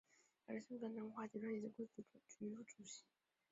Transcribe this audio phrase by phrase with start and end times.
[0.47, 3.03] 担任香港南华集团有限公司董事局主席。